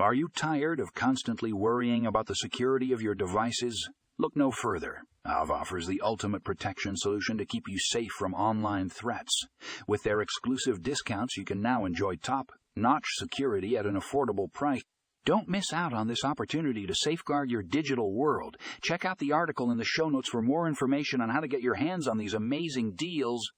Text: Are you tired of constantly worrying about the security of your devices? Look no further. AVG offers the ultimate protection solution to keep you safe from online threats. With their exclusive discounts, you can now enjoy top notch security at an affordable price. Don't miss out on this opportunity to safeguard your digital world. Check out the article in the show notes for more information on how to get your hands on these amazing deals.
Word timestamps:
Are 0.00 0.14
you 0.14 0.28
tired 0.28 0.78
of 0.78 0.94
constantly 0.94 1.52
worrying 1.52 2.06
about 2.06 2.26
the 2.26 2.36
security 2.36 2.92
of 2.92 3.02
your 3.02 3.16
devices? 3.16 3.90
Look 4.16 4.36
no 4.36 4.52
further. 4.52 5.02
AVG 5.26 5.50
offers 5.50 5.88
the 5.88 6.00
ultimate 6.04 6.44
protection 6.44 6.96
solution 6.96 7.36
to 7.36 7.44
keep 7.44 7.64
you 7.66 7.80
safe 7.80 8.12
from 8.12 8.32
online 8.32 8.90
threats. 8.90 9.48
With 9.88 10.04
their 10.04 10.20
exclusive 10.20 10.84
discounts, 10.84 11.36
you 11.36 11.44
can 11.44 11.60
now 11.60 11.84
enjoy 11.84 12.14
top 12.14 12.52
notch 12.76 13.06
security 13.16 13.76
at 13.76 13.86
an 13.86 13.96
affordable 13.96 14.52
price. 14.52 14.82
Don't 15.24 15.48
miss 15.48 15.72
out 15.72 15.92
on 15.92 16.06
this 16.06 16.24
opportunity 16.24 16.86
to 16.86 16.94
safeguard 16.94 17.50
your 17.50 17.64
digital 17.64 18.14
world. 18.14 18.56
Check 18.80 19.04
out 19.04 19.18
the 19.18 19.32
article 19.32 19.72
in 19.72 19.78
the 19.78 19.84
show 19.84 20.08
notes 20.08 20.28
for 20.28 20.40
more 20.40 20.68
information 20.68 21.20
on 21.20 21.28
how 21.28 21.40
to 21.40 21.48
get 21.48 21.60
your 21.60 21.74
hands 21.74 22.06
on 22.06 22.18
these 22.18 22.34
amazing 22.34 22.92
deals. 22.92 23.50